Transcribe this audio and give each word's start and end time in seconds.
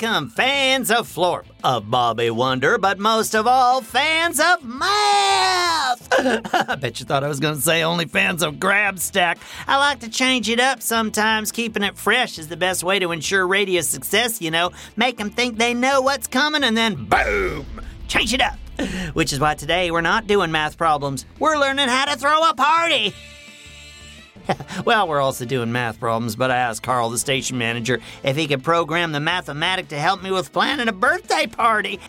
Welcome, 0.00 0.28
fans 0.28 0.92
of 0.92 1.08
Florp, 1.08 1.46
of 1.64 1.90
Bobby 1.90 2.30
Wonder, 2.30 2.78
but 2.78 3.00
most 3.00 3.34
of 3.34 3.48
all, 3.48 3.80
fans 3.80 4.38
of 4.38 4.62
math! 4.62 6.08
I 6.68 6.76
bet 6.76 7.00
you 7.00 7.06
thought 7.06 7.24
I 7.24 7.28
was 7.28 7.40
going 7.40 7.56
to 7.56 7.60
say 7.60 7.82
only 7.82 8.04
fans 8.04 8.42
of 8.42 8.56
Grabstack. 8.56 9.38
I 9.66 9.76
like 9.78 9.98
to 10.00 10.08
change 10.08 10.48
it 10.48 10.60
up 10.60 10.82
sometimes. 10.82 11.50
Keeping 11.50 11.82
it 11.82 11.96
fresh 11.96 12.38
is 12.38 12.46
the 12.46 12.56
best 12.56 12.84
way 12.84 13.00
to 13.00 13.10
ensure 13.10 13.44
radio 13.46 13.80
success, 13.80 14.40
you 14.40 14.52
know. 14.52 14.70
Make 14.96 15.16
them 15.16 15.30
think 15.30 15.58
they 15.58 15.74
know 15.74 16.00
what's 16.00 16.28
coming 16.28 16.62
and 16.62 16.76
then 16.76 17.06
boom! 17.06 17.66
Change 18.06 18.34
it 18.34 18.40
up! 18.40 18.58
Which 19.14 19.32
is 19.32 19.40
why 19.40 19.56
today 19.56 19.90
we're 19.90 20.00
not 20.00 20.28
doing 20.28 20.52
math 20.52 20.78
problems. 20.78 21.26
We're 21.40 21.58
learning 21.58 21.88
how 21.88 22.04
to 22.04 22.16
throw 22.16 22.48
a 22.48 22.54
party! 22.54 23.14
well, 24.84 25.08
we're 25.08 25.20
also 25.20 25.44
doing 25.44 25.72
math 25.72 26.00
problems, 26.00 26.36
but 26.36 26.50
I 26.50 26.56
asked 26.56 26.82
Carl, 26.82 27.10
the 27.10 27.18
station 27.18 27.58
manager, 27.58 28.00
if 28.22 28.36
he 28.36 28.46
could 28.46 28.62
program 28.62 29.12
the 29.12 29.20
mathematic 29.20 29.88
to 29.88 29.98
help 29.98 30.22
me 30.22 30.30
with 30.30 30.52
planning 30.52 30.88
a 30.88 30.92
birthday 30.92 31.46
party. 31.46 32.00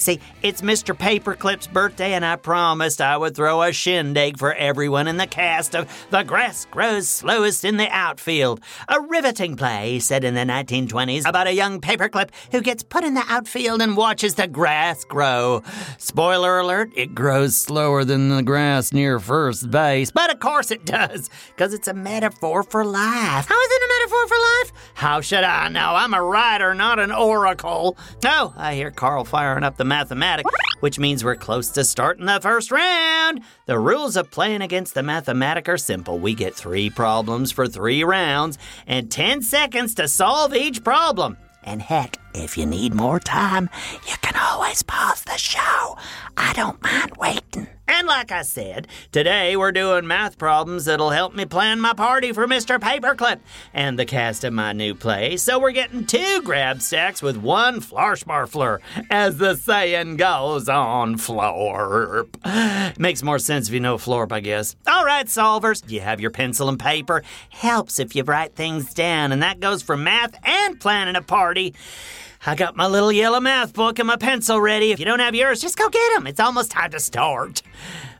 See, 0.00 0.18
it's 0.42 0.62
Mr. 0.62 0.96
Paperclip's 0.96 1.66
birthday, 1.66 2.14
and 2.14 2.24
I 2.24 2.36
promised 2.36 3.02
I 3.02 3.18
would 3.18 3.36
throw 3.36 3.60
a 3.60 3.70
shindig 3.70 4.38
for 4.38 4.54
everyone 4.54 5.06
in 5.06 5.18
the 5.18 5.26
cast 5.26 5.76
of 5.76 6.06
The 6.08 6.22
Grass 6.22 6.64
Grows 6.70 7.06
Slowest 7.06 7.66
in 7.66 7.76
the 7.76 7.86
Outfield, 7.90 8.62
a 8.88 8.98
riveting 8.98 9.56
play 9.56 9.98
set 9.98 10.24
in 10.24 10.32
the 10.32 10.40
1920s 10.40 11.28
about 11.28 11.48
a 11.48 11.52
young 11.52 11.82
paperclip 11.82 12.30
who 12.50 12.62
gets 12.62 12.82
put 12.82 13.04
in 13.04 13.12
the 13.12 13.26
outfield 13.28 13.82
and 13.82 13.94
watches 13.94 14.36
the 14.36 14.48
grass 14.48 15.04
grow. 15.04 15.62
Spoiler 15.98 16.60
alert, 16.60 16.90
it 16.96 17.14
grows 17.14 17.54
slower 17.54 18.02
than 18.02 18.30
the 18.30 18.42
grass 18.42 18.94
near 18.94 19.20
first 19.20 19.70
base, 19.70 20.10
but 20.10 20.32
of 20.32 20.40
course 20.40 20.70
it 20.70 20.86
does, 20.86 21.28
because 21.48 21.74
it's 21.74 21.88
a 21.88 21.94
metaphor 21.94 22.62
for 22.62 22.86
life. 22.86 23.46
How 23.46 23.60
is 23.60 23.70
it 23.70 23.89
metaphor 24.00 24.26
for 24.26 24.34
life? 24.34 24.72
How 24.94 25.20
should 25.20 25.44
I 25.44 25.68
know? 25.68 25.94
I'm 25.94 26.14
a 26.14 26.22
writer, 26.22 26.74
not 26.74 26.98
an 26.98 27.12
oracle. 27.12 27.96
Oh, 28.24 28.54
I 28.56 28.74
hear 28.74 28.90
Carl 28.90 29.24
firing 29.24 29.64
up 29.64 29.76
the 29.76 29.84
mathematics, 29.84 30.50
which 30.80 30.98
means 30.98 31.24
we're 31.24 31.36
close 31.36 31.70
to 31.70 31.84
starting 31.84 32.26
the 32.26 32.40
first 32.40 32.70
round. 32.70 33.42
The 33.66 33.78
rules 33.78 34.16
of 34.16 34.30
playing 34.30 34.62
against 34.62 34.94
the 34.94 35.02
mathematic 35.02 35.68
are 35.68 35.78
simple. 35.78 36.18
We 36.18 36.34
get 36.34 36.54
three 36.54 36.90
problems 36.90 37.52
for 37.52 37.66
three 37.66 38.04
rounds 38.04 38.58
and 38.86 39.10
10 39.10 39.42
seconds 39.42 39.94
to 39.94 40.08
solve 40.08 40.54
each 40.54 40.82
problem. 40.82 41.36
And 41.62 41.82
heck, 41.82 42.16
if 42.34 42.56
you 42.56 42.64
need 42.64 42.94
more 42.94 43.20
time, 43.20 43.68
you 44.08 44.16
can 44.22 44.40
always 44.40 44.82
pause 44.82 45.22
the 45.24 45.36
show. 45.36 45.98
I 46.36 46.52
don't 46.54 46.82
mind 46.82 47.12
waiting. 47.18 47.68
Like 48.10 48.32
I 48.32 48.42
said, 48.42 48.88
today 49.12 49.56
we're 49.56 49.70
doing 49.70 50.04
math 50.04 50.36
problems 50.36 50.86
that'll 50.86 51.10
help 51.10 51.32
me 51.32 51.44
plan 51.44 51.80
my 51.80 51.92
party 51.92 52.32
for 52.32 52.48
Mr. 52.48 52.76
Paperclip 52.80 53.38
and 53.72 53.96
the 53.96 54.04
cast 54.04 54.42
of 54.42 54.52
my 54.52 54.72
new 54.72 54.96
play. 54.96 55.36
So 55.36 55.60
we're 55.60 55.70
getting 55.70 56.06
two 56.06 56.42
Grabstacks 56.42 57.22
with 57.22 57.36
one 57.36 57.80
Flarschmarfler, 57.80 58.80
as 59.10 59.36
the 59.38 59.54
saying 59.54 60.16
goes 60.16 60.68
on 60.68 61.18
Florp. 61.18 62.98
Makes 62.98 63.22
more 63.22 63.38
sense 63.38 63.68
if 63.68 63.74
you 63.74 63.80
know 63.80 63.96
Florp, 63.96 64.32
I 64.32 64.40
guess. 64.40 64.74
All 64.88 65.04
right, 65.04 65.26
solvers, 65.26 65.88
you 65.88 66.00
have 66.00 66.20
your 66.20 66.32
pencil 66.32 66.68
and 66.68 66.80
paper. 66.80 67.22
Helps 67.50 68.00
if 68.00 68.16
you 68.16 68.24
write 68.24 68.56
things 68.56 68.92
down, 68.92 69.30
and 69.30 69.40
that 69.44 69.60
goes 69.60 69.82
for 69.82 69.96
math 69.96 70.34
and 70.42 70.80
planning 70.80 71.14
a 71.14 71.22
party. 71.22 71.74
I 72.46 72.54
got 72.54 72.74
my 72.74 72.86
little 72.86 73.12
yellow 73.12 73.38
math 73.38 73.74
book 73.74 73.98
and 73.98 74.08
my 74.08 74.16
pencil 74.16 74.58
ready. 74.62 74.92
If 74.92 74.98
you 74.98 75.04
don't 75.04 75.18
have 75.18 75.34
yours, 75.34 75.60
just 75.60 75.76
go 75.76 75.90
get 75.90 76.14
them. 76.14 76.26
It's 76.26 76.40
almost 76.40 76.70
time 76.70 76.90
to 76.92 76.98
start. 76.98 77.60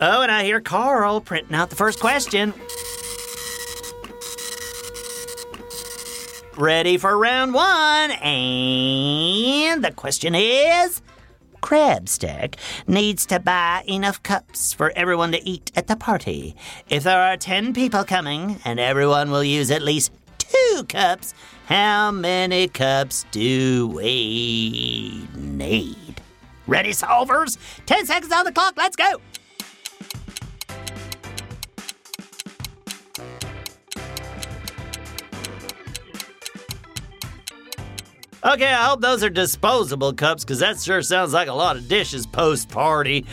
Oh, 0.00 0.22
and 0.22 0.32
I 0.32 0.44
hear 0.44 0.60
Carl 0.60 1.20
printing 1.20 1.54
out 1.54 1.70
the 1.70 1.76
first 1.76 2.00
question. 2.00 2.54
Ready 6.56 6.98
for 6.98 7.16
round 7.16 7.54
one. 7.54 8.10
And 8.10 9.82
the 9.82 9.92
question 9.92 10.34
is 10.34 11.00
Grabstack 11.62 12.56
needs 12.86 13.24
to 13.26 13.38
buy 13.38 13.84
enough 13.86 14.22
cups 14.22 14.72
for 14.74 14.92
everyone 14.96 15.32
to 15.32 15.48
eat 15.48 15.70
at 15.76 15.86
the 15.86 15.96
party. 15.96 16.56
If 16.88 17.04
there 17.04 17.22
are 17.22 17.36
10 17.36 17.72
people 17.72 18.04
coming 18.04 18.58
and 18.64 18.80
everyone 18.80 19.30
will 19.30 19.44
use 19.44 19.70
at 19.70 19.80
least 19.80 20.12
two 20.38 20.84
cups, 20.88 21.32
how 21.66 22.10
many 22.10 22.68
cups 22.68 23.24
do 23.30 23.86
we 23.86 25.26
need? 25.34 26.20
Ready, 26.66 26.90
solvers? 26.90 27.56
10 27.86 28.06
seconds 28.06 28.32
on 28.32 28.44
the 28.44 28.52
clock, 28.52 28.74
let's 28.76 28.96
go! 28.96 29.20
Okay, 38.44 38.72
I 38.72 38.86
hope 38.86 39.00
those 39.00 39.22
are 39.22 39.30
disposable 39.30 40.12
cups 40.12 40.42
because 40.42 40.58
that 40.58 40.80
sure 40.80 41.00
sounds 41.02 41.32
like 41.32 41.46
a 41.46 41.52
lot 41.52 41.76
of 41.76 41.86
dishes 41.86 42.26
post 42.26 42.68
party. 42.70 43.24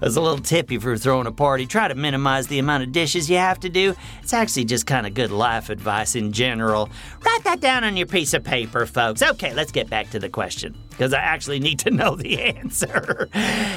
As 0.00 0.16
a 0.16 0.22
little 0.22 0.38
tip 0.38 0.72
if 0.72 0.84
you're 0.84 0.96
throwing 0.96 1.26
a 1.26 1.32
party, 1.32 1.66
try 1.66 1.86
to 1.86 1.94
minimize 1.94 2.46
the 2.46 2.58
amount 2.58 2.82
of 2.82 2.90
dishes 2.90 3.28
you 3.28 3.36
have 3.36 3.60
to 3.60 3.68
do. 3.68 3.94
It's 4.22 4.32
actually 4.32 4.64
just 4.64 4.86
kind 4.86 5.06
of 5.06 5.12
good 5.12 5.30
life 5.30 5.68
advice 5.68 6.14
in 6.14 6.32
general. 6.32 6.88
Write 7.26 7.44
that 7.44 7.60
down 7.60 7.84
on 7.84 7.98
your 7.98 8.06
piece 8.06 8.32
of 8.32 8.42
paper, 8.42 8.86
folks. 8.86 9.20
Okay, 9.20 9.52
let's 9.52 9.70
get 9.70 9.90
back 9.90 10.08
to 10.10 10.18
the 10.18 10.30
question 10.30 10.74
because 10.88 11.12
I 11.12 11.18
actually 11.18 11.60
need 11.60 11.80
to 11.80 11.90
know 11.94 12.16
the 12.16 12.40
answer. 12.40 13.28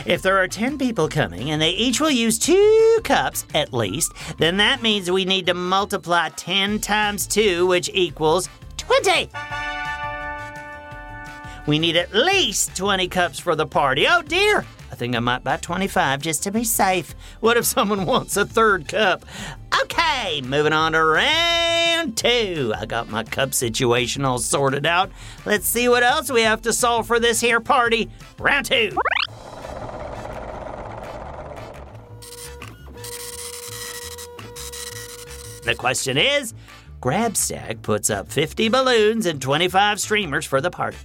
if 0.06 0.22
there 0.22 0.38
are 0.38 0.48
10 0.48 0.78
people 0.78 1.10
coming 1.10 1.52
and 1.52 1.62
they 1.62 1.72
each 1.72 2.00
will 2.00 2.12
use 2.12 2.40
two 2.40 3.00
cups 3.04 3.46
at 3.54 3.74
least, 3.74 4.14
then 4.38 4.56
that 4.58 4.82
means 4.82 5.12
we 5.12 5.26
need 5.26 5.48
to 5.48 5.54
multiply 5.54 6.30
10 6.30 6.80
times 6.80 7.28
2, 7.28 7.68
which 7.68 7.90
equals 7.94 8.48
20. 8.78 9.30
We 11.68 11.80
need 11.80 11.98
at 11.98 12.14
least 12.14 12.78
20 12.78 13.10
cups 13.10 13.40
for 13.40 13.54
the 13.54 13.68
party. 13.68 14.06
Oh 14.08 14.22
dear! 14.22 14.66
I 14.90 14.96
think 14.96 15.16
I 15.16 15.20
might 15.20 15.44
buy 15.44 15.58
25 15.58 16.22
just 16.22 16.44
to 16.44 16.52
be 16.52 16.64
safe. 16.64 17.14
What 17.42 17.58
if 17.58 17.66
someone 17.66 18.06
wants 18.06 18.38
a 18.38 18.46
third 18.46 18.88
cup? 18.88 19.26
Okay, 19.84 20.42
moving 20.42 20.72
on 20.72 20.94
to 20.94 21.04
round 21.04 22.16
two. 22.16 22.74
I 22.76 22.86
got 22.86 23.10
my 23.10 23.26
cup 23.26 23.54
situation 23.54 24.24
all 24.24 24.40
sorted 24.40 24.86
out. 24.86 25.12
Let's 25.46 25.68
see 25.68 25.90
what 25.90 26.04
else 26.04 26.32
we 26.32 26.42
have 26.44 26.62
to 26.62 26.72
solve 26.72 27.06
for 27.06 27.20
this 27.20 27.42
here 27.42 27.60
party. 27.60 28.10
Round 28.40 28.66
two. 28.66 28.98
The 35.66 35.76
question 35.76 36.18
is 36.18 36.54
Grabstack 37.02 37.84
puts 37.84 38.10
up 38.10 38.32
50 38.32 38.70
balloons 38.70 39.26
and 39.26 39.42
25 39.42 40.00
streamers 40.00 40.46
for 40.46 40.62
the 40.62 40.72
party. 40.72 40.98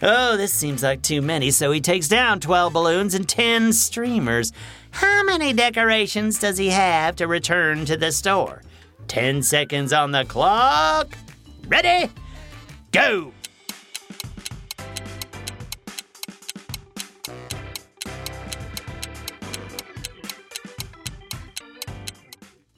Oh, 0.00 0.36
this 0.36 0.52
seems 0.52 0.82
like 0.82 1.02
too 1.02 1.22
many, 1.22 1.50
so 1.50 1.72
he 1.72 1.80
takes 1.80 2.08
down 2.08 2.40
12 2.40 2.72
balloons 2.72 3.14
and 3.14 3.28
10 3.28 3.72
streamers. 3.72 4.52
How 4.90 5.24
many 5.24 5.52
decorations 5.52 6.38
does 6.38 6.56
he 6.56 6.68
have 6.68 7.16
to 7.16 7.26
return 7.26 7.84
to 7.86 7.96
the 7.96 8.12
store? 8.12 8.62
10 9.08 9.42
seconds 9.42 9.92
on 9.92 10.12
the 10.12 10.24
clock. 10.24 11.18
Ready? 11.66 12.10
Go! 12.92 13.32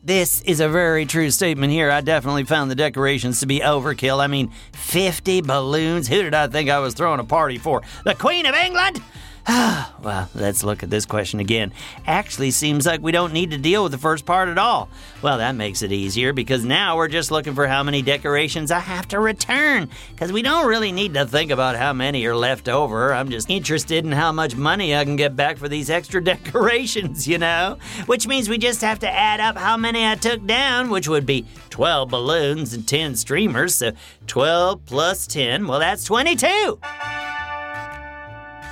This 0.07 0.41
is 0.43 0.61
a 0.61 0.69
very 0.69 1.05
true 1.05 1.33
statement 1.33 1.73
here. 1.73 1.91
I 1.91 2.01
definitely 2.01 2.45
found 2.45 2.71
the 2.71 2.77
decorations 2.77 3.41
to 3.41 3.47
be 3.47 3.59
overkill. 3.59 4.21
I 4.21 4.29
mean, 4.29 4.53
50 4.71 5.41
balloons? 5.41 6.07
Who 6.07 6.23
did 6.23 6.33
I 6.33 6.47
think 6.47 6.71
I 6.71 6.79
was 6.79 6.95
throwing 6.95 7.19
a 7.19 7.25
party 7.25 7.59
for? 7.59 7.83
The 8.05 8.15
Queen 8.15 8.47
of 8.47 8.55
England? 8.55 9.03
well, 10.03 10.29
let's 10.35 10.65
look 10.65 10.83
at 10.83 10.91
this 10.91 11.07
question 11.07 11.39
again. 11.39 11.73
Actually, 12.05 12.51
seems 12.51 12.85
like 12.85 13.01
we 13.01 13.13
don't 13.13 13.33
need 13.33 13.53
to 13.53 13.59
deal 13.59 13.85
with 13.85 13.93
the 13.93 13.99
first 13.99 14.27
part 14.27 14.49
at 14.49 14.59
all. 14.59 14.89
Well, 15.23 15.39
that 15.39 15.55
makes 15.55 15.83
it 15.83 15.93
easier 15.93 16.33
because 16.33 16.65
now 16.65 16.97
we're 16.97 17.07
just 17.07 17.31
looking 17.31 17.55
for 17.55 17.69
how 17.69 17.85
many 17.85 18.03
decorations 18.03 18.73
I 18.73 18.81
have 18.81 19.07
to 19.09 19.21
return. 19.21 19.89
Because 20.11 20.33
we 20.33 20.43
don't 20.43 20.67
really 20.67 20.91
need 20.91 21.15
to 21.15 21.27
think 21.27 21.53
about 21.53 21.77
how 21.77 21.93
many 21.93 22.27
are 22.27 22.35
left 22.35 22.69
over. 22.69 23.15
I'm 23.15 23.31
just 23.31 23.49
interested 23.49 24.05
in 24.05 24.11
how 24.11 24.33
much 24.33 24.57
money 24.57 24.97
I 24.97 25.05
can 25.05 25.15
get 25.15 25.37
back 25.37 25.59
for 25.59 25.69
these 25.69 25.91
extra 25.91 26.23
decorations, 26.25 27.29
you 27.29 27.39
know? 27.39 27.79
Which 28.07 28.27
means 28.27 28.49
we 28.49 28.59
just 28.59 28.81
have 28.81 28.99
to 29.01 29.09
add 29.09 29.39
up 29.39 29.57
how 29.57 29.77
many 29.77 30.05
I 30.05 30.17
took 30.17 30.45
down, 30.45 30.91
which 30.91 31.07
would 31.07 31.25
be 31.25 31.47
12 31.71 32.09
balloons 32.09 32.75
and 32.75 32.87
10 32.87 33.15
streamers. 33.15 33.77
So 33.77 33.93
12 34.27 34.85
plus 34.87 35.29
10, 35.29 35.69
well, 35.69 35.79
that's 35.79 36.03
22 36.03 36.81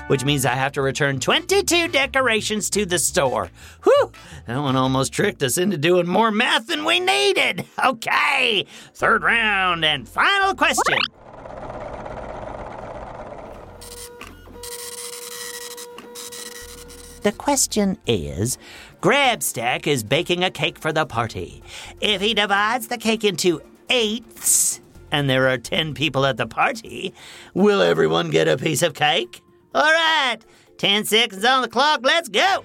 which 0.08 0.24
means 0.24 0.44
I 0.44 0.54
have 0.54 0.72
to 0.72 0.82
return 0.82 1.20
22 1.20 1.88
decorations 1.88 2.70
to 2.70 2.84
the 2.84 2.98
store. 2.98 3.50
Whew, 3.84 4.12
that 4.46 4.58
one 4.58 4.76
almost 4.76 5.12
tricked 5.12 5.42
us 5.42 5.58
into 5.58 5.76
doing 5.76 6.06
more 6.06 6.30
math 6.30 6.66
than 6.66 6.84
we 6.84 7.00
needed. 7.00 7.64
Okay, 7.84 8.66
third 8.94 9.22
round 9.22 9.84
and 9.84 10.08
final 10.08 10.54
question. 10.54 10.98
The 17.22 17.32
question 17.32 17.96
is 18.06 18.58
Grabstack 19.00 19.86
is 19.86 20.04
baking 20.04 20.44
a 20.44 20.50
cake 20.50 20.78
for 20.78 20.92
the 20.92 21.06
party. 21.06 21.62
If 22.00 22.20
he 22.20 22.34
divides 22.34 22.88
the 22.88 22.98
cake 22.98 23.24
into 23.24 23.62
eighths 23.88 24.82
and 25.10 25.30
there 25.30 25.48
are 25.48 25.56
10 25.56 25.94
people 25.94 26.26
at 26.26 26.36
the 26.36 26.46
party, 26.46 27.14
will 27.54 27.80
everyone 27.80 28.30
get 28.30 28.46
a 28.46 28.58
piece 28.58 28.82
of 28.82 28.92
cake? 28.92 29.40
All 29.74 29.82
right, 29.82 30.38
10 30.78 31.04
seconds 31.04 31.44
on 31.44 31.62
the 31.62 31.68
clock, 31.68 32.00
let's 32.04 32.28
go! 32.28 32.64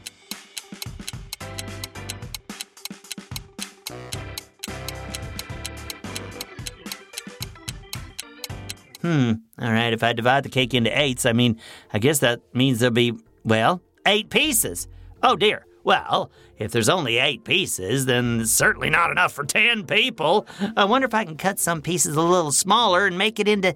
Hmm, 9.01 9.31
all 9.59 9.71
right, 9.71 9.91
if 9.91 10.03
I 10.03 10.13
divide 10.13 10.43
the 10.43 10.49
cake 10.49 10.75
into 10.75 10.95
eighths, 10.95 11.25
I 11.25 11.33
mean, 11.33 11.59
I 11.91 11.97
guess 11.97 12.19
that 12.19 12.41
means 12.53 12.79
there'll 12.79 12.93
be, 12.93 13.13
well, 13.43 13.81
eight 14.05 14.29
pieces. 14.29 14.87
Oh 15.23 15.35
dear. 15.35 15.65
Well, 15.83 16.29
if 16.57 16.71
there's 16.71 16.89
only 16.89 17.17
eight 17.17 17.45
pieces, 17.45 18.05
then 18.05 18.45
certainly 18.45 18.89
not 18.89 19.11
enough 19.11 19.31
for 19.31 19.45
ten 19.45 19.85
people. 19.85 20.45
I 20.75 20.83
wonder 20.85 21.07
if 21.07 21.13
I 21.13 21.23
can 21.23 21.37
cut 21.37 21.57
some 21.57 21.81
pieces 21.81 22.15
a 22.15 22.21
little 22.21 22.51
smaller 22.51 23.07
and 23.07 23.17
make 23.17 23.39
it 23.39 23.47
into 23.47 23.73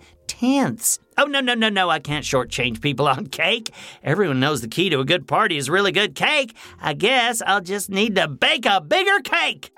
Oh, 1.18 1.24
no, 1.24 1.40
no, 1.40 1.54
no, 1.54 1.70
no, 1.70 1.90
I 1.90 2.00
can't 2.00 2.26
shortchange 2.26 2.82
people 2.82 3.08
on 3.08 3.28
cake. 3.42 3.74
Everyone 4.04 4.42
knows 4.42 4.60
the 4.62 4.68
key 4.68 4.90
to 4.90 5.00
a 5.00 5.06
good 5.06 5.26
party 5.26 5.56
is 5.56 5.70
really 5.70 5.94
good 5.94 6.16
cake. 6.16 6.54
I 6.82 6.94
guess 6.94 7.42
I'll 7.48 7.62
just 7.62 7.90
need 7.90 8.16
to 8.16 8.28
bake 8.28 8.66
a 8.66 8.82
bigger 8.82 9.20
cake. 9.22 9.72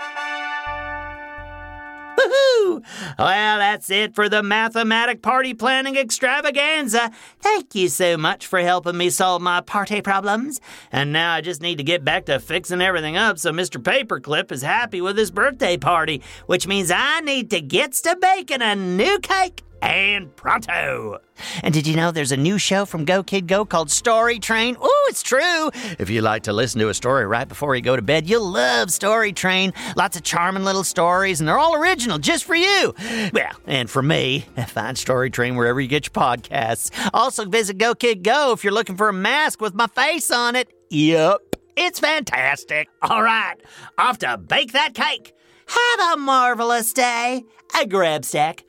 Woohoo! 2.17 2.81
Well, 3.19 3.57
that's 3.59 3.91
it 3.91 4.15
for 4.15 4.27
the 4.27 4.41
Mathematic 4.41 5.21
Party 5.21 5.53
Planning 5.53 5.97
Extravaganza. 5.97 7.11
Thank 7.39 7.75
you 7.75 7.87
so 7.89 8.17
much 8.17 8.47
for 8.47 8.59
helping 8.59 8.97
me 8.97 9.11
solve 9.11 9.43
my 9.43 9.61
party 9.61 10.01
problems. 10.01 10.59
And 10.91 11.13
now 11.13 11.33
I 11.33 11.41
just 11.41 11.61
need 11.61 11.77
to 11.77 11.83
get 11.83 12.03
back 12.03 12.25
to 12.25 12.39
fixing 12.39 12.81
everything 12.81 13.17
up 13.17 13.37
so 13.37 13.51
Mr. 13.51 13.79
Paperclip 13.79 14.51
is 14.51 14.63
happy 14.63 15.01
with 15.01 15.17
his 15.17 15.29
birthday 15.29 15.77
party, 15.77 16.23
which 16.47 16.65
means 16.67 16.89
I 16.89 17.19
need 17.19 17.51
to 17.51 17.61
get 17.61 17.91
to 17.93 18.17
baking 18.19 18.61
a 18.63 18.75
new 18.75 19.19
cake 19.19 19.64
and 19.85 20.35
pronto. 20.35 21.19
And 21.61 21.73
did 21.73 21.85
you 21.85 21.95
know 21.95 22.11
there's 22.11 22.31
a 22.31 22.37
new 22.37 22.57
show 22.57 22.85
from 22.85 23.05
Go 23.05 23.21
Kid 23.21 23.47
Go 23.47 23.65
called 23.65 23.91
Story 23.91 24.39
Train? 24.39 24.75
Ooh, 24.77 25.05
it's 25.09 25.21
true. 25.21 25.69
If 25.99 26.09
you 26.09 26.21
like 26.21 26.43
to 26.43 26.53
listen 26.53 26.79
to 26.81 26.89
a 26.89 26.93
story 26.93 27.25
right 27.27 27.47
before 27.47 27.75
you 27.75 27.81
go 27.81 27.95
to 27.95 28.01
bed, 28.01 28.27
you'll 28.27 28.49
love 28.49 28.91
Story 28.91 29.31
Train. 29.31 29.73
Lots 29.95 30.17
of 30.17 30.23
charming 30.23 30.63
little 30.63 30.83
stories, 30.83 31.39
and 31.39 31.47
they're 31.47 31.59
all 31.59 31.75
original 31.75 32.17
just 32.17 32.45
for 32.45 32.55
you. 32.55 32.95
Well, 33.33 33.51
and 33.67 33.89
for 33.89 34.01
me, 34.01 34.45
find 34.67 34.97
Story 34.97 35.29
Train 35.29 35.55
wherever 35.55 35.79
you 35.79 35.87
get 35.87 36.07
your 36.07 36.13
podcasts. 36.13 36.91
Also, 37.13 37.45
visit 37.45 37.77
Go 37.77 37.93
Kid 37.93 38.23
Go 38.23 38.53
if 38.53 38.63
you're 38.63 38.73
looking 38.73 38.97
for 38.97 39.09
a 39.09 39.13
mask 39.13 39.61
with 39.61 39.75
my 39.75 39.87
face 39.87 40.31
on 40.31 40.55
it. 40.55 40.69
Yep. 40.89 41.41
It's 41.77 41.99
fantastic. 41.99 42.87
All 43.01 43.21
right, 43.21 43.55
off 43.97 44.19
to 44.19 44.37
bake 44.37 44.71
that 44.71 44.93
cake. 44.93 45.33
Have 45.67 46.13
a 46.13 46.17
marvelous 46.17 46.93
day. 46.93 47.43
A 47.81 47.85
Grabstack 47.85 48.61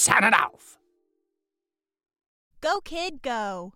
signing 0.00 0.32
off. 0.32 0.78
Go, 2.62 2.80
kid, 2.80 3.20
go. 3.20 3.74